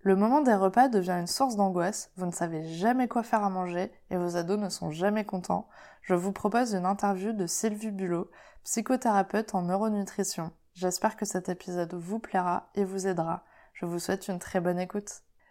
[0.00, 3.50] Le moment des repas devient une source d'angoisse, vous ne savez jamais quoi faire à
[3.50, 5.68] manger et vos ados ne sont jamais contents.
[6.02, 8.30] Je vous propose une interview de Sylvie Bulot,
[8.62, 10.52] psychothérapeute en neuronutrition.
[10.74, 13.44] J'espère que cet épisode vous plaira et vous aidera.
[13.72, 15.10] Je vous souhaite une très bonne écoute.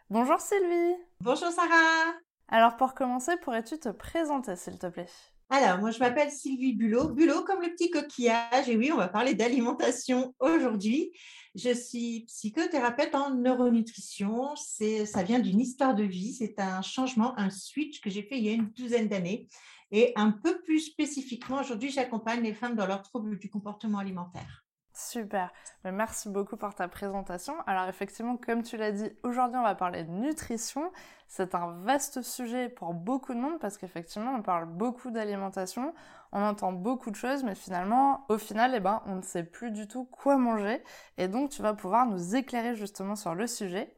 [0.10, 2.14] Bonjour Sylvie Bonjour Sarah
[2.48, 5.10] Alors pour commencer, pourrais-tu te présenter s'il te plaît?
[5.50, 7.10] Alors, moi, je m'appelle Sylvie Bulot.
[7.10, 8.68] Bulot comme le petit coquillage.
[8.68, 11.12] Et oui, on va parler d'alimentation aujourd'hui.
[11.54, 14.56] Je suis psychothérapeute en neuronutrition.
[14.56, 16.34] Ça vient d'une histoire de vie.
[16.34, 19.48] C'est un changement, un switch que j'ai fait il y a une douzaine d'années.
[19.92, 24.65] Et un peu plus spécifiquement, aujourd'hui, j'accompagne les femmes dans leurs troubles du comportement alimentaire.
[24.98, 25.52] Super,
[25.84, 27.54] merci beaucoup pour ta présentation.
[27.68, 30.90] Alors effectivement, comme tu l'as dit, aujourd'hui on va parler de nutrition.
[31.28, 35.94] C'est un vaste sujet pour beaucoup de monde parce qu'effectivement on parle beaucoup d'alimentation,
[36.32, 39.72] on entend beaucoup de choses, mais finalement, au final, eh ben, on ne sait plus
[39.72, 40.82] du tout quoi manger.
[41.18, 43.94] Et donc tu vas pouvoir nous éclairer justement sur le sujet.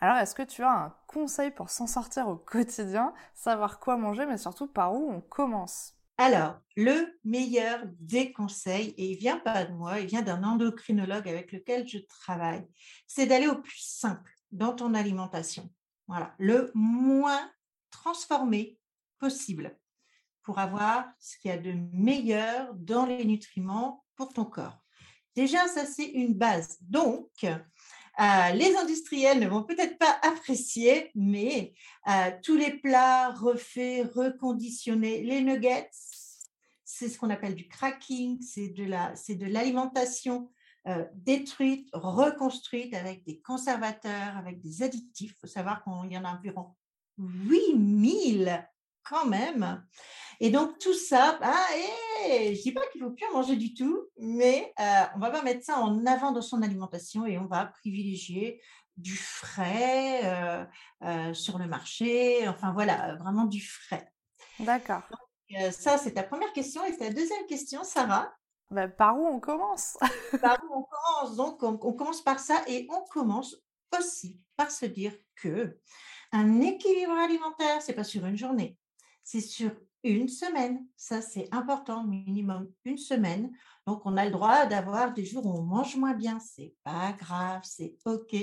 [0.00, 4.26] Alors est-ce que tu as un conseil pour s'en sortir au quotidien, savoir quoi manger,
[4.26, 5.99] mais surtout par où on commence?
[6.20, 11.26] Alors, le meilleur des conseils, et il vient pas de moi, il vient d'un endocrinologue
[11.26, 12.62] avec lequel je travaille,
[13.06, 15.70] c'est d'aller au plus simple dans ton alimentation.
[16.08, 17.50] Voilà, le moins
[17.90, 18.78] transformé
[19.18, 19.74] possible
[20.42, 24.84] pour avoir ce qu'il y a de meilleur dans les nutriments pour ton corps.
[25.34, 26.76] Déjà, ça, c'est une base.
[26.82, 27.30] Donc,
[28.20, 31.72] euh, les industriels ne vont peut-être pas apprécier, mais
[32.08, 35.88] euh, tous les plats refaits, reconditionnés, les nuggets,
[36.92, 39.14] c'est ce qu'on appelle du cracking, c'est de la,
[39.48, 40.50] l'alimentation
[40.88, 45.34] euh, détruite, reconstruite avec des conservateurs, avec des additifs.
[45.36, 46.74] Il faut savoir qu'il y en a environ
[47.18, 48.66] 8000
[49.04, 49.84] quand même.
[50.40, 51.66] Et donc tout ça, ah,
[52.24, 55.18] je ne dis pas qu'il ne faut plus en manger du tout, mais euh, on
[55.20, 58.60] va pas mettre ça en avant dans son alimentation et on va privilégier
[58.96, 60.64] du frais euh,
[61.04, 64.12] euh, sur le marché, enfin voilà, vraiment du frais.
[64.58, 65.02] D'accord.
[65.70, 66.84] Ça, c'est ta première question.
[66.84, 68.32] Et ta deuxième question, Sarah
[68.70, 69.96] bah, Par où on commence?
[70.40, 71.36] Par où on commence?
[71.36, 73.56] Donc, on, on commence par ça et on commence
[73.98, 75.78] aussi par se dire que
[76.32, 78.76] un équilibre alimentaire, c'est pas sur une journée,
[79.24, 79.72] c'est sur
[80.04, 80.86] une semaine.
[80.96, 83.50] Ça, c'est important, minimum une semaine.
[83.86, 86.38] Donc, on a le droit d'avoir des jours où on mange moins bien.
[86.40, 88.36] C'est pas grave, c'est OK.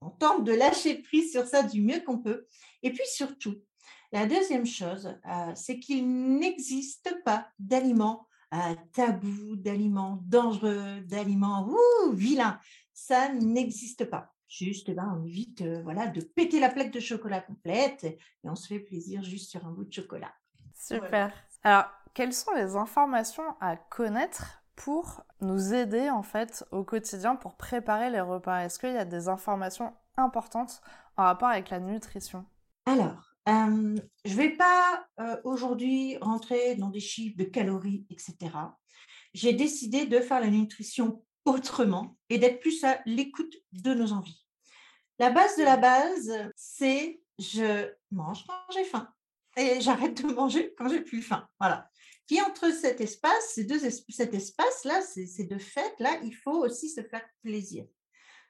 [0.00, 2.46] On tente de lâcher prise sur ça du mieux qu'on peut.
[2.82, 3.56] Et puis surtout,
[4.14, 11.68] la deuxième chose, euh, c'est qu'il n'existe pas d'aliments euh, tabous, d'aliments dangereux, d'aliments
[12.12, 12.60] vilains.
[12.92, 14.32] Ça n'existe pas.
[14.46, 18.18] Juste, eh ben, on évite euh, voilà, de péter la plaque de chocolat complète et
[18.44, 20.32] on se fait plaisir juste sur un bout de chocolat.
[20.74, 21.32] Super.
[21.64, 27.56] Alors, quelles sont les informations à connaître pour nous aider en fait au quotidien pour
[27.56, 28.60] préparer les repas?
[28.60, 30.82] Est-ce qu'il y a des informations importantes
[31.16, 32.44] en rapport avec la nutrition?
[32.86, 35.06] Alors, je ne vais pas
[35.44, 38.36] aujourd'hui rentrer dans des chiffres de calories, etc.
[39.34, 44.44] J'ai décidé de faire la nutrition autrement et d'être plus à l'écoute de nos envies.
[45.18, 49.08] La base de la base, c'est je mange quand j'ai faim
[49.56, 51.48] et j'arrête de manger quand j'ai plus faim.
[51.60, 51.88] Voilà.
[52.26, 53.78] Puis entre cet espace, ces deux
[54.08, 57.84] cet espace-là, ces, deux fêtes-là, il faut aussi se faire plaisir.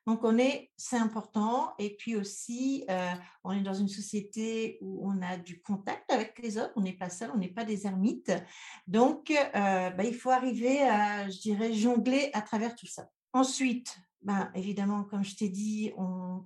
[0.06, 1.72] Donc on est, c'est important.
[1.78, 6.38] Et puis aussi, euh, on est dans une société où on a du contact avec
[6.40, 6.72] les autres.
[6.76, 8.32] On n'est pas seul, on n'est pas des ermites.
[8.86, 13.08] Donc euh, bah, il faut arriver à, je dirais, jongler à travers tout ça.
[13.32, 16.44] Ensuite, ben, évidemment, comme je t'ai dit, on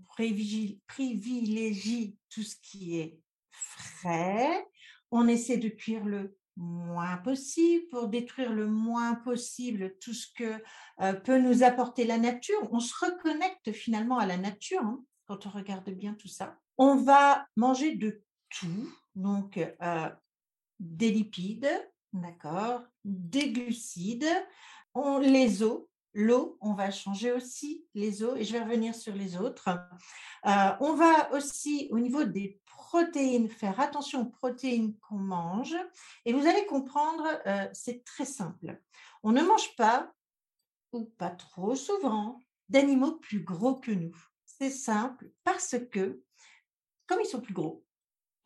[0.87, 3.21] privilégie tout ce qui est
[3.51, 4.67] frais.
[5.11, 10.63] On essaie de cuire le moins possible pour détruire le moins possible tout ce que
[11.01, 12.69] euh, peut nous apporter la nature.
[12.73, 16.59] On se reconnecte finalement à la nature hein, quand on regarde bien tout ça.
[16.77, 20.11] On va manger de tout, donc euh,
[20.81, 21.71] des lipides,
[22.13, 24.29] d'accord, des glucides,
[25.23, 25.83] les os,
[26.15, 29.69] l'eau, on va changer aussi les eaux et je vais revenir sur les autres.
[30.47, 35.77] Euh, on va aussi au niveau des protéines, faire attention aux protéines qu'on mange.
[36.25, 38.81] Et vous allez comprendre, euh, c'est très simple.
[39.23, 40.11] On ne mange pas,
[40.93, 42.41] ou pas trop souvent,
[42.71, 44.17] d'animaux plus gros que nous.
[44.47, 46.23] C'est simple parce que,
[47.07, 47.85] comme ils sont plus gros,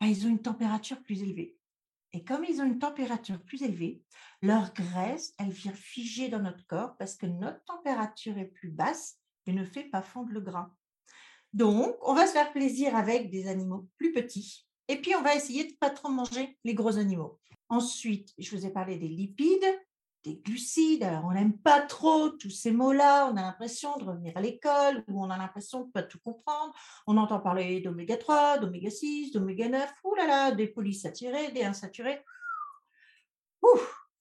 [0.01, 1.57] bah, ils ont une température plus élevée.
[2.11, 4.03] Et comme ils ont une température plus élevée,
[4.41, 9.21] leur graisse, elle vient figer dans notre corps parce que notre température est plus basse
[9.45, 10.69] et ne fait pas fondre le gras.
[11.53, 14.67] Donc, on va se faire plaisir avec des animaux plus petits.
[14.87, 17.39] Et puis, on va essayer de ne pas trop manger les gros animaux.
[17.69, 19.65] Ensuite, je vous ai parlé des lipides,
[20.23, 21.03] des glucides.
[21.03, 23.29] Alors, on n'aime pas trop tous ces mots-là.
[23.31, 26.19] On a l'impression de revenir à l'école ou on a l'impression de ne pas tout
[26.19, 26.73] comprendre.
[27.07, 29.93] On entend parler d'oméga 3, d'oméga 6, d'oméga 9.
[30.03, 32.23] Ouh là là, des polysaturés, des insaturés.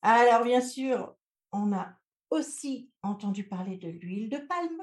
[0.02, 1.14] Alors, bien sûr,
[1.52, 1.94] on a
[2.30, 4.82] aussi entendu parler de l'huile de palme.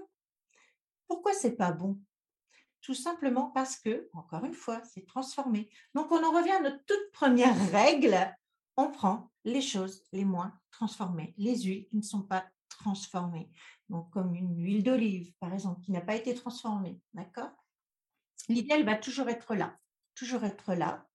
[1.08, 2.00] Pourquoi c'est pas bon?
[2.82, 5.70] Tout simplement parce que, encore une fois, c'est transformé.
[5.94, 8.18] Donc, on en revient à notre toute première règle.
[8.78, 13.52] On prend les choses les moins transformées, les huiles qui ne sont pas transformées.
[13.90, 17.00] Donc, comme une huile d'olive, par exemple, qui n'a pas été transformée.
[17.14, 17.52] D'accord?
[18.48, 19.78] L'idée, va toujours être là.
[20.16, 21.06] Toujours être là.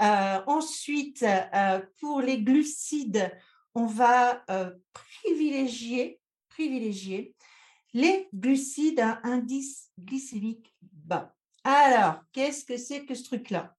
[0.00, 3.32] Euh, ensuite, euh, pour les glucides,
[3.74, 7.34] on va euh, privilégier, privilégier
[7.94, 10.74] les glucides à indice glycémique
[11.64, 13.76] Alors, qu'est-ce que c'est que ce truc-là?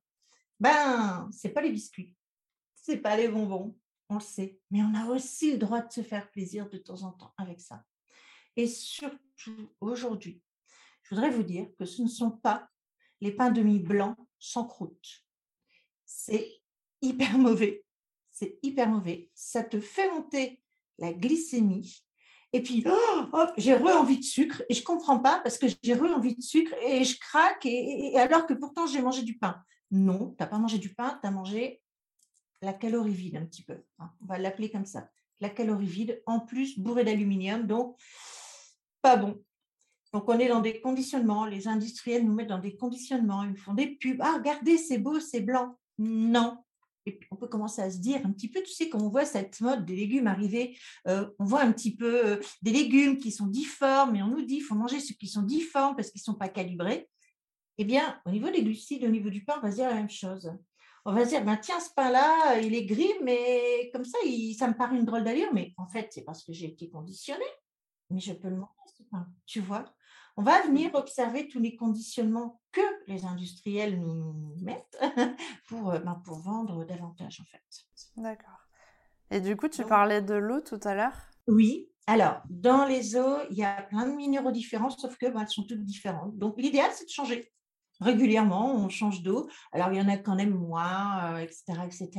[0.59, 2.15] Ben, c'est pas les biscuits,
[2.75, 3.77] c'est pas les bonbons,
[4.09, 7.03] on le sait, mais on a aussi le droit de se faire plaisir de temps
[7.03, 7.83] en temps avec ça.
[8.55, 10.41] Et surtout aujourd'hui,
[11.03, 12.67] je voudrais vous dire que ce ne sont pas
[13.21, 15.25] les pains de mie blancs sans croûte.
[16.05, 16.61] C'est
[17.01, 17.85] hyper mauvais.
[18.31, 19.29] C'est hyper mauvais.
[19.33, 20.61] Ça te fait monter
[20.97, 22.03] la glycémie
[22.51, 25.93] et puis, oh, j'ai re-envie de sucre et je ne comprends pas parce que j'ai
[25.93, 29.61] re-envie de sucre et je craque et, alors que pourtant j'ai mangé du pain.
[29.91, 31.81] Non, tu n'as pas mangé du pain, tu as mangé
[32.61, 33.83] la calorie vide un petit peu.
[33.99, 34.09] Hein.
[34.21, 35.09] On va l'appeler comme ça.
[35.41, 37.97] La calorie vide, en plus bourrée d'aluminium, donc
[39.01, 39.41] pas bon.
[40.11, 43.57] Donc on est dans des conditionnements, les industriels nous mettent dans des conditionnements, ils nous
[43.57, 44.19] font des pubs.
[44.21, 45.77] Ah, regardez, c'est beau, c'est blanc.
[45.99, 46.57] Non,
[47.31, 49.59] on peut commencer à se dire un petit peu, tu sais, quand on voit cette
[49.61, 53.47] mode des légumes arriver, euh, on voit un petit peu euh, des légumes qui sont
[53.47, 56.33] difformes, et on nous dit qu'il faut manger ceux qui sont difformes parce qu'ils ne
[56.33, 57.09] sont pas calibrés.
[57.77, 59.95] Eh bien, au niveau des glucides, au niveau du pain, on va se dire la
[59.95, 60.51] même chose.
[61.05, 64.17] On va se dire, ben, tiens, ce pain-là, il est gris, mais comme ça,
[64.57, 67.45] ça me paraît une drôle d'allure, mais en fait, c'est parce que j'ai été conditionné.
[68.09, 69.85] Mais je peux le manger, ce pain, tu vois?
[70.39, 74.97] On va venir observer tous les conditionnements que les industriels nous mettent
[75.67, 77.61] pour, euh, ben, pour vendre davantage, en fait.
[78.15, 78.65] D'accord.
[79.31, 81.17] Et du coup, tu parlais de l'eau tout à l'heure?
[81.49, 81.89] Oui.
[82.07, 85.49] Alors, dans les eaux, il y a plein de minéraux différents, sauf que ben, elles
[85.49, 86.37] sont toutes différentes.
[86.37, 87.51] Donc, l'idéal, c'est de changer
[87.99, 89.49] régulièrement, on change d'eau.
[89.73, 91.63] Alors, il y en a quand même moins, etc.
[91.71, 92.09] Euh, etc.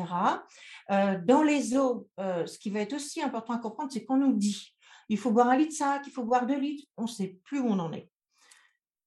[0.91, 4.35] Euh, dans les eaux, ce qui va être aussi important à comprendre, c'est qu'on nous
[4.35, 4.77] dit
[5.11, 7.41] il faut boire un litre de ça, il faut boire deux litres, on ne sait
[7.45, 8.10] plus où on en est.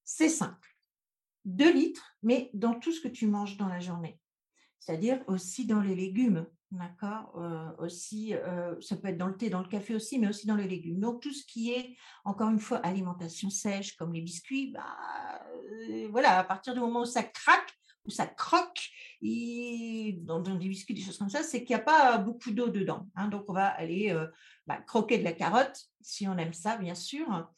[0.04, 0.70] C'est simple.
[1.46, 4.20] Deux litres, mais dans tout ce que tu manges dans la journée.
[4.80, 9.50] C'est-à-dire aussi dans les légumes, d'accord euh, Aussi, euh, ça peut être dans le thé,
[9.50, 11.00] dans le café aussi, mais aussi dans les légumes.
[11.00, 11.96] Donc tout ce qui est,
[12.26, 15.42] encore une fois, alimentation sèche, comme les biscuits, bah,
[15.90, 17.74] euh, voilà, à partir du moment où ça craque,
[18.06, 18.90] où ça croque,
[19.22, 22.68] et dans, des biscuits, des choses comme ça, c'est qu'il n'y a pas beaucoup d'eau
[22.68, 23.08] dedans.
[23.16, 23.30] Hein.
[23.30, 24.14] donc on va aller
[24.68, 27.50] bah, croquer de la carotte, si on aime ça, bien sûr.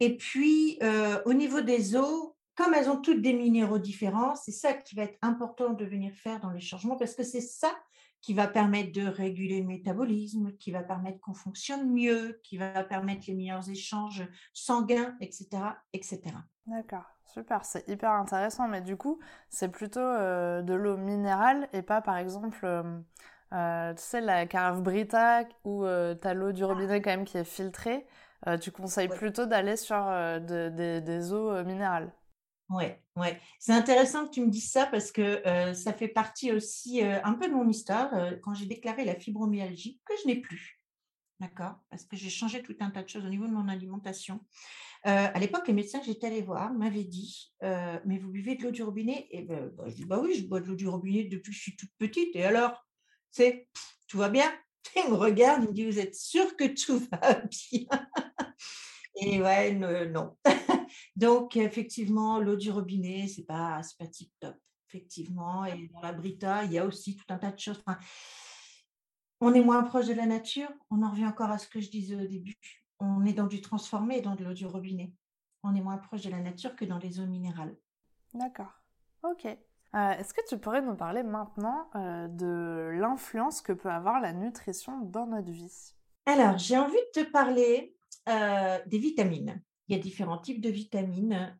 [0.00, 4.50] Et puis, euh, au niveau des eaux, comme elles ont toutes des minéraux différents, c'est
[4.50, 7.70] ça qui va être important de venir faire dans les changements parce que c'est ça
[8.22, 12.84] qui va permettre de réguler le métabolisme, qui va permettre qu'on fonctionne mieux, qui va
[12.84, 15.48] permettre les meilleurs échanges sanguins, etc.
[15.94, 16.20] etc.
[16.66, 18.68] D'accord, super, c'est hyper intéressant.
[18.68, 22.66] Mais du coup, c'est plutôt euh, de l'eau minérale et pas, par exemple,
[23.52, 27.38] euh, tu sais, la carafe Brita où tu as l'eau du robinet quand même qui
[27.38, 28.06] est filtrée.
[28.46, 32.12] Euh, tu conseilles plutôt d'aller sur euh, des eaux euh, minérales.
[32.70, 32.84] Oui,
[33.16, 33.40] ouais.
[33.58, 35.42] c'est intéressant que tu me dises ça parce que
[35.74, 40.14] ça fait partie aussi un peu de mon histoire quand j'ai déclaré la fibromyalgie que
[40.22, 40.80] je n'ai plus.
[41.40, 41.74] D'accord?
[41.90, 44.38] Parce que j'ai changé tout un tas de choses au niveau de mon alimentation.
[45.02, 48.70] à l'époque, les médecins que j'étais allée voir m'avaient dit Mais vous buvez de l'eau
[48.70, 49.26] du robinet?
[49.32, 51.56] Et ben, bah, je dis Bah oui, je bois de l'eau du robinet depuis que
[51.56, 52.36] je suis toute petite.
[52.36, 52.86] Et alors?
[53.32, 53.68] C'est
[54.06, 54.48] tout va bien?
[54.96, 57.34] Il me regarde, il me dit Vous êtes sûr que tout va
[57.72, 58.08] bien?
[59.16, 60.36] Et ouais, non.
[61.16, 64.56] Donc, effectivement, l'eau du robinet, c'est pas, pas tip top.
[64.88, 65.64] Effectivement.
[65.64, 67.82] Et dans la Brita, il y a aussi tout un tas de choses.
[69.40, 70.70] on est moins proche de la nature.
[70.90, 72.56] On en revient encore à ce que je disais au début.
[72.98, 75.12] On est dans du transformé, dans de l'eau du robinet.
[75.62, 77.76] On est moins proche de la nature que dans les eaux minérales.
[78.34, 78.72] D'accord.
[79.22, 79.46] Ok.
[79.46, 84.32] Euh, est-ce que tu pourrais nous parler maintenant euh, de l'influence que peut avoir la
[84.32, 85.94] nutrition dans notre vie?
[86.26, 87.96] Alors, j'ai envie de te parler
[88.28, 89.62] euh, des vitamines.
[89.88, 91.56] Il y a différents types de vitamines.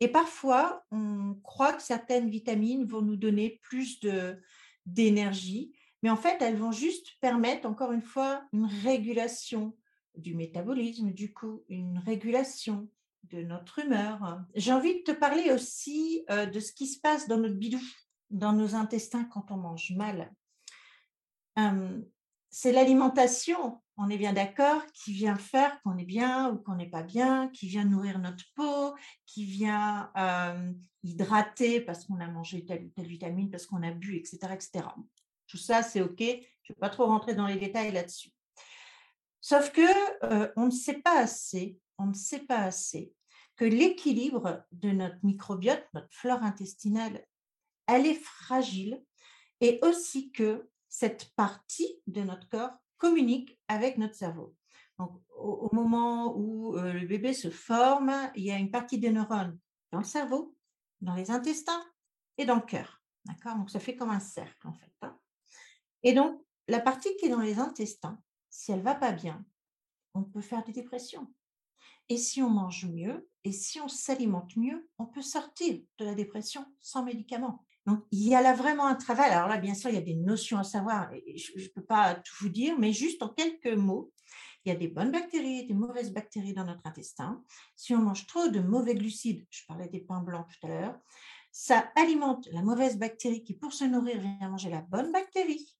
[0.00, 4.00] et parfois, on croit que certaines vitamines vont nous donner plus
[4.86, 5.72] d'énergie,
[6.02, 9.76] mais en fait, elles vont juste permettre, encore une fois, une régulation
[10.14, 12.88] du métabolisme, du coup, une régulation
[13.24, 14.40] de notre humeur.
[14.54, 17.80] J'ai envie de te parler aussi euh, de ce qui se passe dans notre bidou,
[18.30, 20.32] dans nos intestins quand on mange mal.
[22.50, 26.88] c'est l'alimentation, on est bien d'accord, qui vient faire qu'on est bien ou qu'on n'est
[26.88, 28.94] pas bien, qui vient nourrir notre peau,
[29.26, 30.12] qui vient
[31.02, 34.38] hydrater parce qu'on a mangé telle ou telle vitamine, parce qu'on a bu, etc.
[34.52, 34.86] etc.
[35.48, 36.20] Tout ça, c'est OK.
[36.20, 38.30] Je ne vais pas trop rentrer dans les détails là-dessus.
[39.40, 43.12] Sauf que on ne sait pas assez, on ne sait pas assez
[43.56, 47.24] que l'équilibre de notre microbiote, notre flore intestinale,
[47.88, 49.02] elle est fragile
[49.60, 54.54] et aussi que cette partie de notre corps communique avec notre cerveau.
[54.98, 59.58] Donc, au, moment où le bébé se forme, il y a une partie des neurones
[59.92, 60.56] dans le cerveau,
[61.00, 61.84] dans les intestins
[62.36, 63.00] et dans le cœur.
[63.24, 63.56] D'accord?
[63.56, 64.92] Donc, ça fait comme un cercle, en fait.
[65.02, 65.16] Hein.
[66.02, 69.44] et donc, la partie qui est dans les intestins, si elle va pas bien,
[70.14, 71.32] on peut faire des dépressions.
[72.08, 76.14] Et si on mange mieux et si on s'alimente mieux, on peut sortir de la
[76.14, 77.64] dépression sans médicaments.
[77.88, 79.30] Donc, il y a là vraiment un travail.
[79.30, 81.10] Alors là, bien sûr, il y a des notions à savoir.
[81.34, 84.12] je ne peux pas tout vous dire, mais juste en quelques mots,
[84.64, 87.42] il y a des bonnes bactéries et des mauvaises bactéries dans notre intestin.
[87.76, 91.00] Si on mange trop de mauvais glucides, je parlais des pains blancs tout à l'heure,
[91.50, 95.74] ça alimente la mauvaise bactérie qui, pour se nourrir, vient manger la bonne bactérie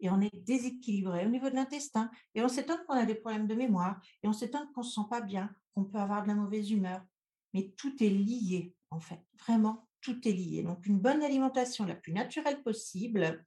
[0.00, 3.46] et on est déséquilibré au niveau de l'intestin et on s'étonne qu'on a des problèmes
[3.46, 6.28] de mémoire et on s'étonne qu'on ne se sent pas bien, qu'on peut avoir de
[6.28, 7.00] la mauvaise humeur.
[7.54, 9.24] Mais tout est lié, en fait.
[9.46, 10.62] Vraiment, tout est lié.
[10.62, 13.44] Donc, une bonne alimentation la plus naturelle possible,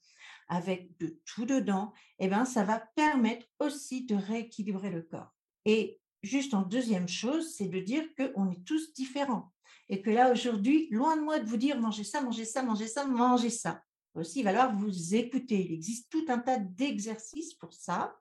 [0.49, 5.33] avec de tout dedans, eh ben, ça va permettre aussi de rééquilibrer le corps.
[5.65, 9.53] Et juste en deuxième chose, c'est de dire qu'on est tous différents.
[9.89, 12.87] Et que là, aujourd'hui, loin de moi de vous dire mangez ça, mangez ça, mangez
[12.87, 13.81] ça, mangez ça
[14.19, 15.65] aussi, il va falloir vous écouter.
[15.65, 18.15] Il existe tout un tas d'exercices pour ça,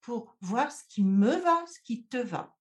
[0.00, 2.54] pour voir ce qui me va, ce qui te va.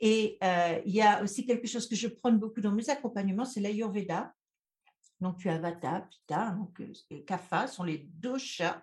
[0.00, 3.44] Et euh, il y a aussi quelque chose que je prône beaucoup dans mes accompagnements,
[3.44, 4.34] c'est l'Ayurveda.
[5.22, 8.82] Donc, tu as Vata, Pitta, donc euh, Kapha sont les doshas.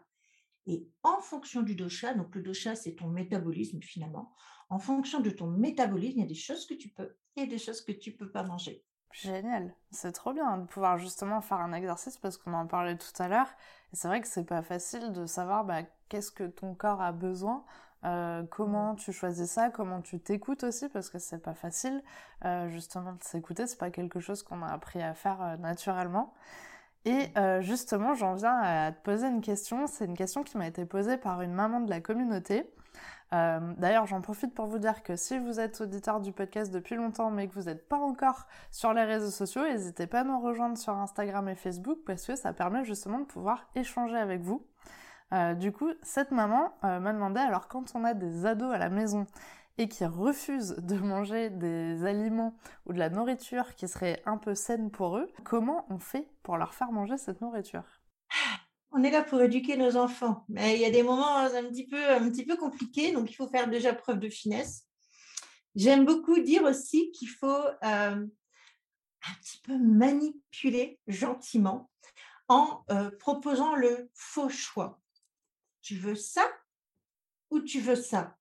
[0.66, 4.34] Et en fonction du dosha, donc le dosha, c'est ton métabolisme finalement,
[4.70, 7.58] en fonction de ton métabolisme, il y a des choses que tu peux et des
[7.58, 8.86] choses que tu ne peux pas manger.
[9.12, 13.22] Génial, c'est trop bien de pouvoir justement faire un exercice parce qu'on en parlait tout
[13.22, 13.50] à l'heure.
[13.92, 17.12] Et c'est vrai que c'est pas facile de savoir bah, qu'est-ce que ton corps a
[17.12, 17.66] besoin,
[18.06, 22.02] euh, comment tu choisis ça, comment tu t'écoutes aussi parce que c'est pas facile
[22.46, 26.34] euh, justement de s'écouter, c'est pas quelque chose qu'on a appris à faire euh, naturellement.
[27.06, 27.30] Et
[27.62, 29.88] justement, j'en viens à te poser une question.
[29.88, 32.70] C'est une question qui m'a été posée par une maman de la communauté.
[33.32, 37.32] D'ailleurs, j'en profite pour vous dire que si vous êtes auditeur du podcast depuis longtemps
[37.32, 40.78] mais que vous n'êtes pas encore sur les réseaux sociaux, n'hésitez pas à nous rejoindre
[40.78, 44.69] sur Instagram et Facebook parce que ça permet justement de pouvoir échanger avec vous.
[45.32, 48.78] Euh, du coup, cette maman euh, m'a demandé, alors quand on a des ados à
[48.78, 49.28] la maison
[49.78, 54.56] et qui refusent de manger des aliments ou de la nourriture qui serait un peu
[54.56, 57.84] saine pour eux, comment on fait pour leur faire manger cette nourriture?
[58.92, 61.86] On est là pour éduquer nos enfants, mais il y a des moments un petit
[61.86, 64.88] peu, un petit peu compliqués, donc il faut faire déjà preuve de finesse.
[65.76, 71.92] J'aime beaucoup dire aussi qu'il faut euh, un petit peu manipuler gentiment
[72.48, 72.84] en
[73.20, 75.00] proposant le faux choix.
[75.82, 76.46] Tu veux ça
[77.50, 78.36] ou tu veux ça?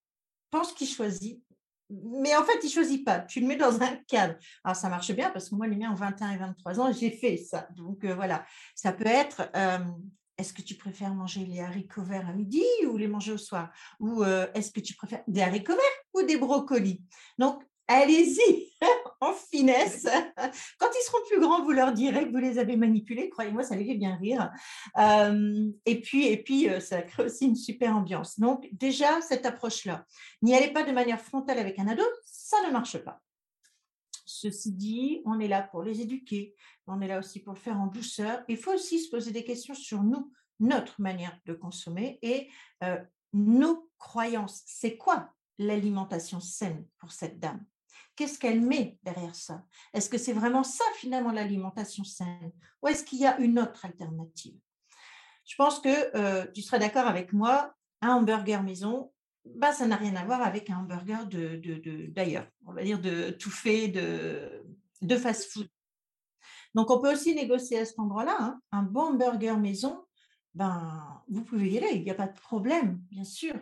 [0.51, 1.43] Pense qu'il choisit.
[1.91, 3.21] Mais en fait, il ne choisit pas.
[3.21, 4.35] Tu le mets dans un cadre.
[4.63, 7.11] Alors, ça marche bien parce que moi, les miens ont 21 et 23 ans, j'ai
[7.11, 7.67] fait ça.
[7.77, 8.45] Donc, euh, voilà.
[8.75, 9.51] Ça peut être
[10.39, 13.71] est-ce que tu préfères manger les haricots verts à midi ou les manger au soir?
[13.99, 17.03] Ou euh, est-ce que tu préfères des haricots verts ou des brocolis?
[17.39, 18.71] Donc, allez-y
[19.21, 20.07] en finesse.
[20.79, 23.31] Quand ils seront plus grands, vous leur direz que vous les avez manipulés.
[23.31, 24.51] Croyez-moi, ça les fait bien rire.
[24.99, 28.39] Euh, et puis, et puis euh, ça crée aussi une super ambiance.
[28.39, 30.07] Donc, déjà, cette approche-là,
[30.43, 33.21] n'y allez pas de manière frontale avec un ado, ça ne marche pas.
[34.25, 36.55] Ceci dit, on est là pour les éduquer,
[36.87, 38.45] on est là aussi pour le faire en douceur.
[38.49, 40.31] Il faut aussi se poser des questions sur nous,
[40.61, 42.49] notre manière de consommer et
[42.85, 42.99] euh,
[43.33, 44.63] nos croyances.
[44.67, 47.65] C'est quoi l'alimentation saine pour cette dame?
[48.19, 49.63] Qu'est-ce qu'elle met derrière ça?
[49.95, 52.51] Est-ce que c'est vraiment ça finalement l'alimentation saine?
[52.83, 54.59] Ou est-ce qu'il y a une autre alternative?
[55.45, 59.13] Je pense que euh, tu seras d'accord avec moi, un hamburger maison,
[59.45, 63.31] bah, ça n'a rien à voir avec un hamburger d'ailleurs, de, on va dire de
[63.31, 64.65] tout fait de,
[65.01, 65.69] de fast-food.
[66.75, 68.37] Donc, on peut aussi négocier à cet endroit-là.
[68.41, 68.61] Hein.
[68.73, 70.05] Un bon burger maison,
[70.55, 73.55] ben, vous pouvez y aller, il n'y a pas de problème, bien sûr.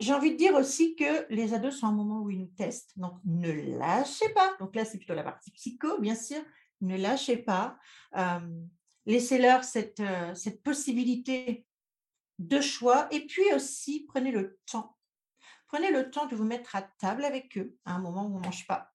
[0.00, 2.98] J'ai envie de dire aussi que les ados sont un moment où ils nous testent.
[2.98, 4.54] Donc, ne lâchez pas.
[4.58, 6.42] Donc là, c'est plutôt la partie psycho, bien sûr.
[6.80, 7.78] Ne lâchez pas.
[9.06, 11.66] Laissez-leur cette, euh, cette possibilité
[12.38, 13.06] de choix.
[13.10, 14.96] Et puis aussi, prenez le temps.
[15.68, 18.38] Prenez le temps de vous mettre à table avec eux à un moment où on
[18.38, 18.92] ne mange pas.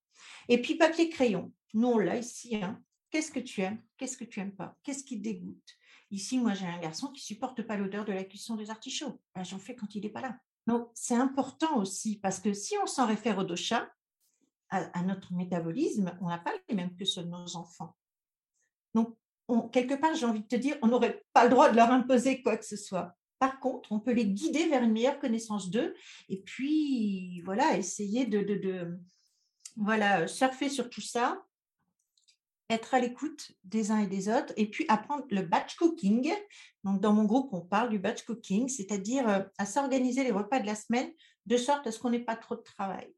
[0.47, 1.53] Et puis, papier crayon.
[1.73, 2.55] Nous, on l'a ici.
[2.55, 2.81] Hein.
[3.11, 3.81] Qu'est-ce que tu aimes?
[3.97, 4.75] Qu'est-ce que tu n'aimes pas?
[4.83, 5.77] Qu'est-ce qui te dégoûte?
[6.11, 9.21] Ici, moi, j'ai un garçon qui supporte pas l'odeur de la cuisson des artichauts.
[9.35, 10.39] Ben, J'en fais quand il n'est pas là.
[10.69, 13.89] Donc, c'est important aussi parce que si on s'en réfère au dosha,
[14.69, 17.95] à, notre métabolisme, on n'a pas les mêmes que ceux de nos enfants.
[18.93, 19.17] Donc,
[19.71, 22.43] quelque part, j'ai envie de te dire, on n'aurait pas le droit de leur imposer
[22.43, 23.15] quoi que ce soit.
[23.39, 25.95] Par contre, on peut les guider vers une meilleure connaissance d'eux
[26.27, 28.99] et puis, voilà, essayer de, de, de
[29.75, 31.43] voilà, surfer sur tout ça
[32.69, 36.31] être à l'écoute des uns et des autres et puis apprendre le batch cooking.
[36.83, 40.59] Donc, dans mon groupe, on parle du batch cooking, c'est-à-dire euh, à s'organiser les repas
[40.59, 41.09] de la semaine
[41.45, 43.13] de sorte à ce qu'on n'ait pas trop de travail.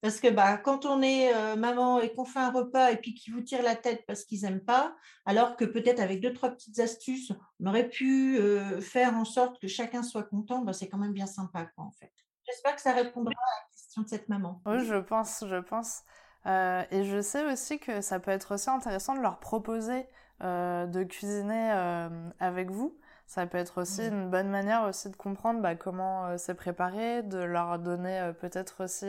[0.00, 3.14] Parce que bah, quand on est euh, maman et qu'on fait un repas et puis
[3.14, 4.94] qu'ils vous tirent la tête parce qu'ils n'aiment pas,
[5.26, 9.60] alors que peut-être avec deux, trois petites astuces, on aurait pu euh, faire en sorte
[9.60, 12.12] que chacun soit content, bah, c'est quand même bien sympa, quoi, en fait.
[12.46, 14.62] J'espère que ça répondra à la question de cette maman.
[14.66, 16.02] Oui, je pense, je pense.
[16.46, 20.06] Euh, et je sais aussi que ça peut être aussi intéressant de leur proposer
[20.42, 22.08] euh, de cuisiner euh,
[22.40, 22.96] avec vous.
[23.26, 27.38] Ça peut être aussi une bonne manière aussi de comprendre bah, comment c'est préparé, de
[27.38, 29.06] leur donner peut-être aussi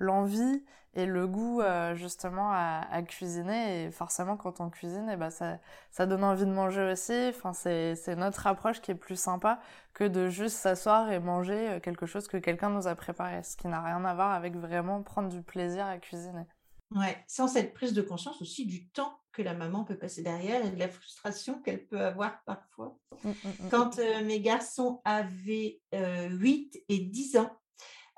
[0.00, 1.62] l'envie et le goût
[1.94, 3.84] justement à, à, cuisiner.
[3.84, 5.58] Et forcément, quand on cuisine, et bah, ça,
[5.92, 7.28] ça donne envie de manger aussi.
[7.28, 9.60] Enfin, c'est notre approche qui est plus sympa
[9.92, 13.68] que de juste s'asseoir et manger quelque chose que quelqu'un nous a préparé, ce qui
[13.68, 16.44] n'a rien à voir avec vraiment prendre du plaisir à cuisiner.
[16.90, 20.64] Ouais, sans cette prise de conscience aussi du temps que la maman peut passer derrière
[20.64, 22.96] et de la frustration qu'elle peut avoir parfois.
[23.24, 27.50] Mmh, mmh, mmh, Quand euh, mes garçons avaient 8 euh, et 10 ans,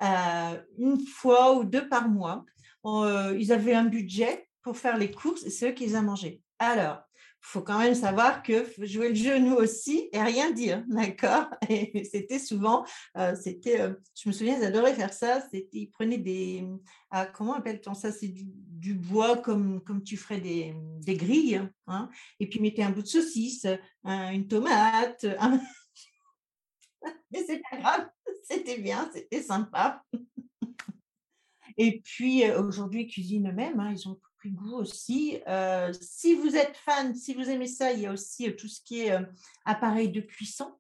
[0.03, 2.45] euh, une fois ou deux par mois,
[2.85, 6.43] ils avaient un budget pour faire les courses et c'est eux qui les ont mangés.
[6.59, 7.06] Alors,
[7.47, 11.47] faut quand même savoir que jouer le jeu nous aussi et rien dire, d'accord?
[11.69, 12.85] Et c'était souvent,
[13.17, 15.41] euh, c'était, euh, je me souviens, ils adoraient faire ça.
[15.43, 16.67] C'était, ils prenaient des,
[17.11, 18.11] ah, comment appelle-t-on ça?
[18.11, 22.85] C'est du, bois comme comme tu ferais des, des grilles, hein Et puis ils mettaient
[22.85, 23.67] un bout de saucisse,
[24.05, 25.25] une tomate.
[27.31, 28.09] Mais c'est pas grave,
[28.43, 30.03] c'était bien, c'était sympa.
[31.77, 33.81] Et puis euh, aujourd'hui, ils cuisinent eux-mêmes.
[33.81, 35.41] Hein, ils ont goût aussi.
[35.49, 38.69] Euh, si vous êtes fan, si vous aimez ça, il y a aussi euh, tout
[38.69, 39.25] ce qui est euh,
[39.65, 40.75] appareil de cuisson.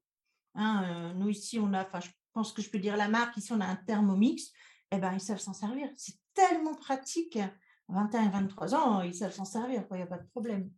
[0.54, 3.52] Hein, nous ici, on a, enfin, je pense que je peux dire la marque, ici
[3.52, 4.52] on a un Thermomix.
[4.90, 5.90] Eh ben, ils savent s'en servir.
[5.96, 7.38] C'est tellement pratique.
[7.88, 10.70] 21 et 23 ans, ils savent s'en servir, il n'y a pas de problème.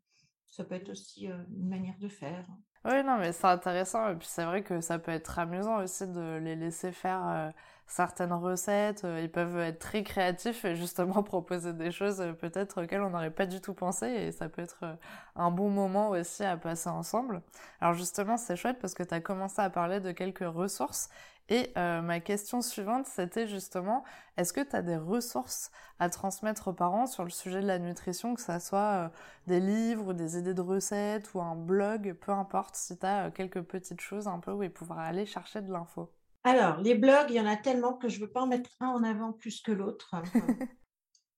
[0.47, 2.47] Ça peut être aussi une manière de faire.
[2.85, 4.09] Oui, non, mais c'est intéressant.
[4.11, 7.53] Et puis c'est vrai que ça peut être amusant aussi de les laisser faire
[7.89, 12.83] certaines recettes, euh, ils peuvent être très créatifs et justement proposer des choses euh, peut-être
[12.85, 14.95] auxquelles on n'aurait pas du tout pensé et ça peut être euh,
[15.37, 17.43] un bon moment aussi à passer ensemble.
[17.81, 21.09] Alors justement, c'est chouette parce que tu as commencé à parler de quelques ressources
[21.49, 24.05] et ma question suivante, c'était justement,
[24.37, 27.79] est-ce que tu as des ressources à transmettre aux parents sur le sujet de la
[27.79, 29.11] nutrition, que ça soit
[29.47, 33.63] des livres, des idées de recettes ou un blog, peu importe, si tu as quelques
[33.63, 36.11] petites choses un peu où ils pourraient aller chercher de l'info?
[36.45, 38.71] Alors, les blogs, il y en a tellement que je ne veux pas en mettre
[38.81, 40.15] un en avant plus que l'autre.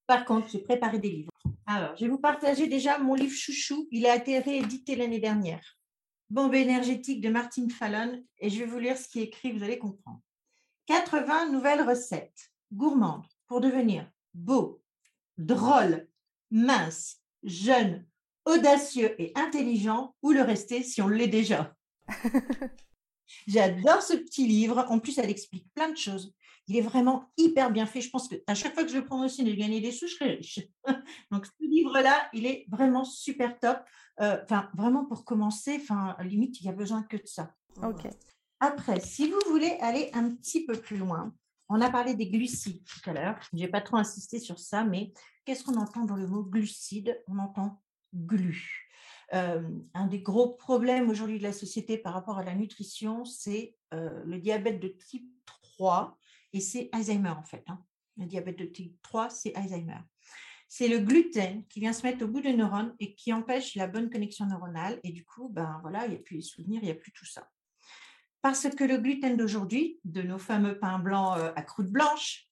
[0.06, 1.30] Par contre, j'ai préparé des livres.
[1.66, 3.86] Alors, je vais vous partager déjà mon livre chouchou.
[3.92, 5.79] Il a été réédité l'année dernière.
[6.30, 8.24] Bombe énergétique de Martine Fallon.
[8.38, 10.20] Et je vais vous lire ce qui est écrit, vous allez comprendre.
[10.86, 14.80] 80 nouvelles recettes gourmandes pour devenir beau,
[15.38, 16.08] drôle,
[16.50, 18.06] mince, jeune,
[18.44, 21.74] audacieux et intelligent ou le rester si on l'est déjà.
[23.46, 24.86] J'adore ce petit livre.
[24.88, 26.32] En plus, elle explique plein de choses.
[26.70, 28.00] Il est vraiment hyper bien fait.
[28.00, 30.14] Je pense qu'à chaque fois que je le prends aussi de gagner des sous, je
[30.14, 30.60] serai riche.
[31.32, 33.78] Donc, ce livre-là, il est vraiment super top.
[34.20, 37.52] Euh, enfin, vraiment pour commencer, enfin, limite, il y a besoin que de ça.
[37.82, 38.08] OK.
[38.60, 41.34] Après, si vous voulez aller un petit peu plus loin,
[41.68, 43.40] on a parlé des glucides tout à l'heure.
[43.50, 45.12] Je n'ai pas trop insisté sur ça, mais
[45.44, 47.20] qu'est-ce qu'on entend dans le mot glucide?
[47.26, 47.82] On entend
[48.14, 48.86] glu
[49.32, 54.38] un des gros problèmes aujourd'hui de la société par rapport à la nutrition, c'est le
[54.38, 55.30] diabète de type
[55.62, 56.18] 3
[56.52, 57.64] et c'est Alzheimer en fait.
[57.68, 57.82] Hein.
[58.16, 60.00] Le diabète de type 3, c'est Alzheimer.
[60.68, 63.88] C'est le gluten qui vient se mettre au bout des neurones et qui empêche la
[63.88, 65.00] bonne connexion neuronale.
[65.02, 67.12] Et du coup, ben voilà, il n'y a plus les souvenirs, il n'y a plus
[67.12, 67.48] tout ça.
[68.42, 72.48] Parce que le gluten d'aujourd'hui, de nos fameux pains blancs à croûte blanche,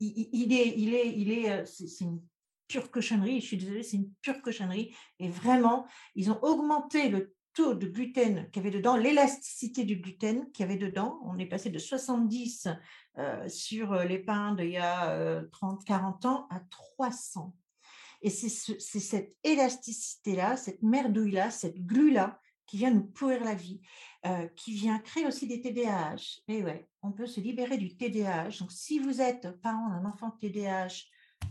[0.00, 2.22] il, est, il est, il est, c'est une
[2.68, 3.40] pure cochonnerie.
[3.40, 4.94] Je suis désolée, c'est une pure cochonnerie.
[5.18, 9.96] Et vraiment, ils ont augmenté le taux de gluten qu'il y avait dedans, l'élasticité du
[9.96, 11.20] gluten qu'il y avait dedans.
[11.24, 12.68] On est passé de 70
[13.18, 17.54] euh, sur euh, les pains d'il y a 30, euh, 40 ans à 300.
[18.22, 23.82] Et c'est cette élasticité-là, cette merdouille-là, cette glu-là qui vient nous pourrir la vie,
[24.56, 26.40] qui vient créer aussi des TDAH.
[26.48, 28.60] Et ouais, on peut se libérer du TDAH.
[28.60, 31.04] Donc, si vous êtes parent d'un enfant TDAH,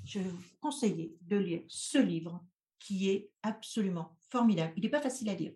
[0.03, 2.43] je vais vous conseiller de lire ce livre
[2.79, 4.73] qui est absolument formidable.
[4.75, 5.53] Il n'est pas facile à lire.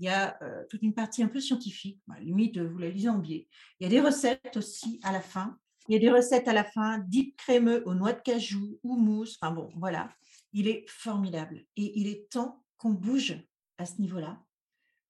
[0.00, 3.10] Il y a euh, toute une partie un peu scientifique, bah, limite, vous la lisez
[3.10, 3.46] en biais.
[3.78, 5.58] Il y a des recettes aussi à la fin.
[5.88, 8.96] Il y a des recettes à la fin, dip crémeux aux noix de cajou ou
[8.96, 9.36] mousse.
[9.40, 10.10] Enfin bon, voilà.
[10.54, 11.66] Il est formidable.
[11.76, 13.36] Et il est temps qu'on bouge
[13.76, 14.42] à ce niveau-là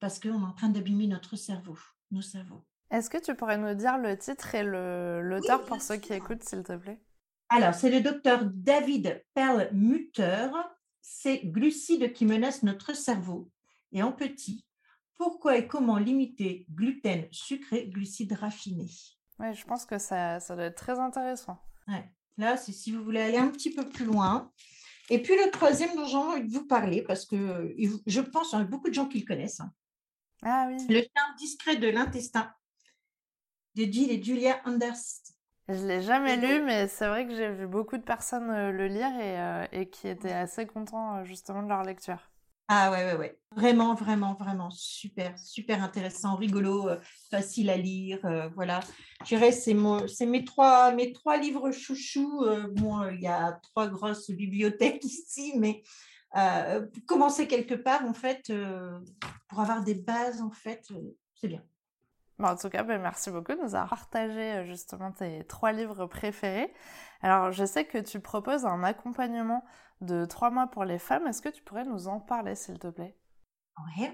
[0.01, 1.79] parce qu'on est en train d'abîmer notre cerveau,
[2.11, 2.65] nos cerveaux.
[2.91, 6.65] Est-ce que tu pourrais nous dire le titre et l'auteur pour ceux qui écoutent, s'il
[6.65, 7.01] te plaît?
[7.49, 10.49] Alors, c'est le docteur David Perlmutter.
[11.01, 13.51] C'est Glucides qui menacent notre cerveau.
[13.93, 14.65] Et en petit,
[15.21, 18.89] pourquoi et comment limiter gluten sucré, glucides raffinés?
[19.39, 21.59] Oui, je pense que ça, ça doit être très intéressant.
[21.89, 22.11] Ouais.
[22.39, 24.51] Là, c'est si vous voulez aller un petit peu plus loin.
[25.11, 27.75] Et puis le troisième dont j'ai envie de vous parler, parce que
[28.07, 29.61] je pense qu'il y a beaucoup de gens qui le connaissent.
[29.61, 29.71] Hein.
[30.43, 30.79] Ah oui.
[30.89, 32.51] Le charme discret de l'intestin
[33.75, 34.95] de Jill et Julia Anders.
[35.69, 38.73] Je ne l'ai jamais lu, mais c'est vrai que j'ai vu beaucoup de personnes euh,
[38.73, 42.30] le lire et, euh, et qui étaient assez contents euh, justement de leur lecture.
[42.73, 43.39] Ah ouais, ouais, ouais.
[43.57, 46.89] Vraiment, vraiment, vraiment super, super intéressant, rigolo,
[47.29, 48.21] facile à lire.
[48.55, 48.79] voilà.
[49.23, 52.47] Je dirais, c'est, mes, trois, mes trois livres chouchous.
[52.77, 55.83] bon, il y a trois grosses bibliothèques ici, mais
[57.09, 58.53] commencer quelque part, en fait,
[59.49, 60.87] pour avoir des bases, en fait,
[61.35, 61.65] c'est bien.
[62.39, 66.73] en tout cas, ben, merci beaucoup de nous avoir partagé justement tes trois livres préférés.
[67.23, 69.65] Alors, je sais que tu proposes un accompagnement
[70.01, 71.27] de trois mois pour les femmes.
[71.27, 73.17] Est-ce que tu pourrais nous en parler, s'il te plaît?
[73.99, 74.09] Oui.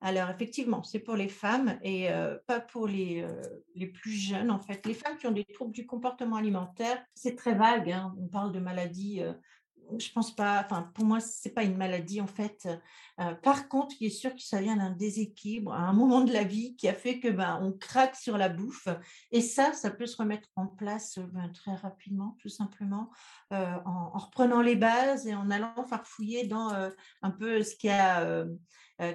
[0.00, 3.42] Alors, effectivement, c'est pour les femmes et euh, pas pour les, euh,
[3.74, 4.86] les plus jeunes, en fait.
[4.86, 7.90] Les femmes qui ont des troubles du comportement alimentaire, c'est très vague.
[7.90, 8.14] Hein.
[8.18, 9.32] On parle de maladies euh,
[9.96, 12.68] je pense pas, enfin, pour moi, c'est pas une maladie en fait.
[13.20, 16.32] Euh, par contre, il est sûr que ça vient d'un déséquilibre à un moment de
[16.32, 18.88] la vie qui a fait que ben, on craque sur la bouffe.
[19.32, 23.10] Et ça, ça peut se remettre en place ben, très rapidement, tout simplement,
[23.52, 26.90] euh, en, reprenant les bases et en allant farfouiller dans euh,
[27.22, 28.44] un peu ce qui a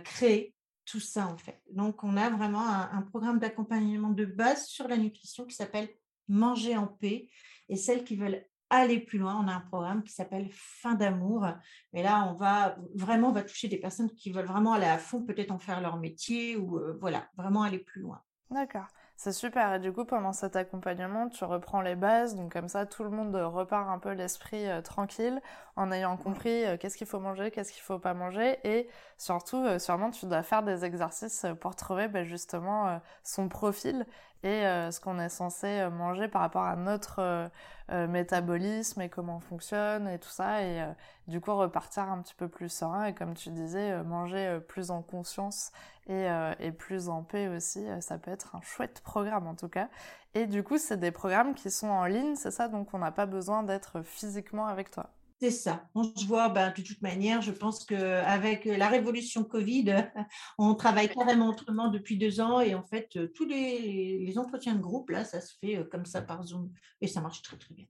[0.03, 0.55] créé
[0.85, 1.61] tout ça en fait.
[1.71, 5.89] Donc, on a vraiment un programme d'accompagnement de base sur la nutrition qui s'appelle
[6.29, 7.29] Manger en paix.
[7.69, 8.45] Et celles qui veulent
[8.77, 11.47] aller plus loin, on a un programme qui s'appelle Fin d'amour.
[11.93, 14.97] Et là, on va vraiment on va toucher des personnes qui veulent vraiment aller à
[14.97, 18.21] fond, peut-être en faire leur métier ou euh, voilà, vraiment aller plus loin.
[18.51, 18.87] D'accord.
[19.15, 19.73] C'est super.
[19.75, 22.35] Et du coup, pendant cet accompagnement, tu reprends les bases.
[22.35, 25.39] Donc, comme ça, tout le monde repart un peu l'esprit euh, tranquille
[25.75, 28.57] en ayant compris euh, qu'est-ce qu'il faut manger, qu'est-ce qu'il faut pas manger.
[28.63, 34.05] Et surtout, sûrement, tu dois faire des exercices pour trouver ben, justement son profil
[34.43, 39.09] et euh, ce qu'on est censé euh, manger par rapport à notre euh, métabolisme et
[39.09, 40.83] comment on fonctionne et tout ça et
[41.27, 45.01] du coup repartir un petit peu plus serein et comme tu disais manger plus en
[45.01, 45.71] conscience
[46.07, 46.27] et,
[46.59, 49.89] et plus en paix aussi ça peut être un chouette programme en tout cas.
[50.33, 53.11] Et du coup c'est des programmes qui sont en ligne c'est ça donc on n'a
[53.11, 55.09] pas besoin d'être physiquement avec toi
[55.43, 55.89] c'est ça.
[55.93, 59.93] On se voit, ben, de toute manière, je pense qu'avec la révolution Covid,
[60.57, 65.09] on travaille carrément autrement depuis deux ans et en fait, tous les, entretiens de groupe,
[65.09, 67.85] là, ça se fait euh, comme ça par Zoom et ça marche très très bien.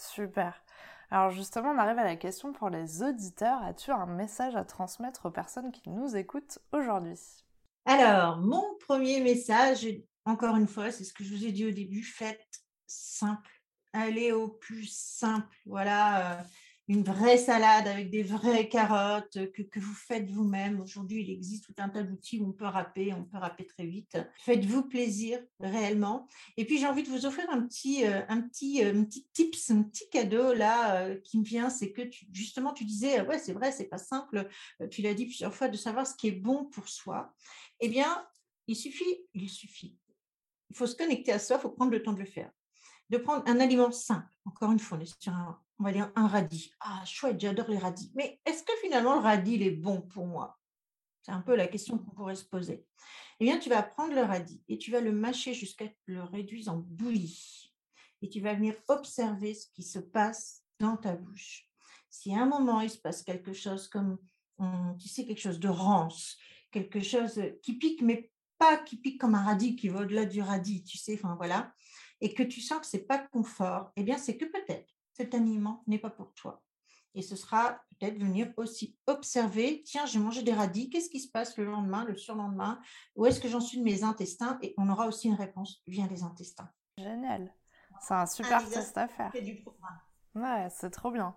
[0.00, 0.64] Super.
[1.10, 3.62] Alors justement, on arrive à la question pour les auditeurs.
[3.62, 7.20] As-tu un message à transmettre aux personnes qui nous écoutent aujourd'hui?
[7.84, 9.86] Alors, mon premier message,
[10.24, 13.50] encore une fois, c'est ce que je vous ai dit au début, faites simple.
[13.92, 15.54] Allez au plus simple.
[15.66, 16.42] Voilà.
[16.88, 20.80] Une vraie salade avec des vraies carottes que, que vous faites vous-même.
[20.80, 23.86] Aujourd'hui, il existe tout un tas d'outils où on peut râper, on peut râper très
[23.86, 24.16] vite.
[24.38, 26.28] Faites-vous plaisir réellement.
[26.56, 29.26] Et puis, j'ai envie de vous offrir un petit, euh, un petit, euh, un petit
[29.32, 31.70] tips, un petit cadeau là euh, qui me vient.
[31.70, 34.48] C'est que justement, tu disais, ouais, c'est vrai, c'est pas simple.
[34.92, 37.34] Tu l'as dit plusieurs fois de savoir ce qui est bon pour soi.
[37.80, 38.24] Eh bien,
[38.68, 39.98] il suffit, il suffit.
[40.70, 42.50] Il faut se connecter à soi, il faut prendre le temps de le faire
[43.08, 44.26] de prendre un aliment simple.
[44.44, 46.72] Encore une fois, on est sur un, on va dire un radis.
[46.80, 48.10] Ah, chouette, j'adore les radis.
[48.14, 50.58] Mais est-ce que finalement le radis, il est bon pour moi?
[51.22, 52.86] C'est un peu la question qu'on pourrait se poser.
[53.40, 56.68] Eh bien, tu vas prendre le radis et tu vas le mâcher jusqu'à le réduise
[56.68, 57.72] en bouillie.
[58.22, 61.68] Et tu vas venir observer ce qui se passe dans ta bouche.
[62.08, 64.18] Si à un moment, il se passe quelque chose comme,
[64.98, 66.38] tu sais, quelque chose de rance,
[66.70, 70.40] quelque chose qui pique, mais pas qui pique comme un radis qui va au-delà du
[70.40, 71.74] radis, tu sais, enfin voilà,
[72.20, 74.85] et que tu sens que c'est pas confort, eh bien, c'est que peut-être
[75.16, 76.62] cet aliment n'est pas pour toi.
[77.14, 81.30] Et ce sera peut-être venir aussi observer, tiens, j'ai mangé des radis, qu'est-ce qui se
[81.30, 82.78] passe le lendemain, le surlendemain,
[83.14, 84.58] où est-ce que j'en suis de mes intestins?
[84.60, 86.68] Et on aura aussi une réponse via les intestins.
[86.98, 87.50] Génial.
[88.02, 89.32] C'est un super test à faire.
[90.34, 91.34] Ouais, c'est trop bien.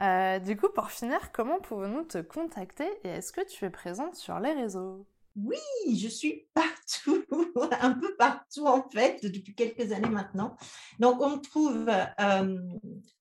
[0.00, 4.14] Euh, du coup, pour finir, comment pouvons-nous te contacter et est-ce que tu es présente
[4.14, 5.04] sur les réseaux?
[5.36, 5.56] Oui,
[5.96, 7.24] je suis partout,
[7.80, 10.56] un peu partout en fait, depuis quelques années maintenant.
[10.98, 12.58] Donc, on trouve euh,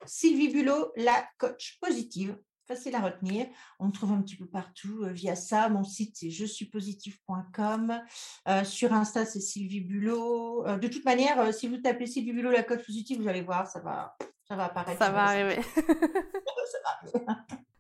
[0.06, 3.48] Sylvie Bulot, la coach positive facile à retenir.
[3.80, 5.68] On me trouve un petit peu partout euh, via ça.
[5.68, 8.02] Mon site, c'est je suis positif.com.
[8.48, 10.66] Euh, sur Insta, c'est Sylvie Bulot.
[10.78, 13.80] De toute manière, si vous tapez Sylvie Bulot, la coach positive, vous allez voir, ça
[13.80, 14.16] va,
[14.52, 15.00] ça va apparaître.
[15.00, 15.62] Ça va arriver.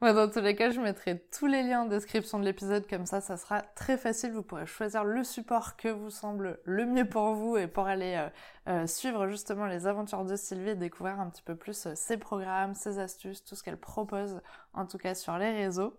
[0.14, 3.20] dans tous les cas, je mettrai tous les liens en description de l'épisode, comme ça,
[3.20, 4.32] ça sera très facile.
[4.32, 8.16] Vous pourrez choisir le support que vous semble le mieux pour vous et pour aller
[8.16, 8.30] euh,
[8.70, 12.16] euh, suivre justement les aventures de Sylvie et découvrir un petit peu plus euh, ses
[12.16, 14.40] programmes, ses astuces, tout ce qu'elle propose,
[14.74, 15.98] en tout cas sur les réseaux.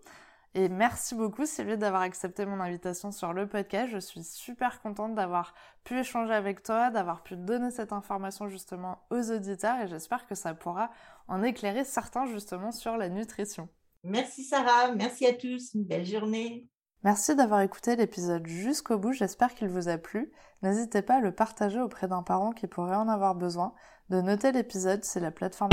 [0.55, 3.89] Et merci beaucoup Sylvie d'avoir accepté mon invitation sur le podcast.
[3.91, 8.99] Je suis super contente d'avoir pu échanger avec toi, d'avoir pu donner cette information justement
[9.09, 10.91] aux auditeurs et j'espère que ça pourra
[11.27, 13.67] en éclairer certains justement sur la nutrition.
[14.03, 16.67] Merci Sarah, merci à tous, une belle journée.
[17.03, 20.31] Merci d'avoir écouté l'épisode jusqu'au bout, j'espère qu'il vous a plu.
[20.61, 23.73] N'hésitez pas à le partager auprès d'un parent qui pourrait en avoir besoin,
[24.09, 25.71] de noter l'épisode, c'est la plateforme